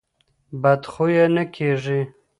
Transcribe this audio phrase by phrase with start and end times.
[0.61, 1.99] بد خویه نه کېږي.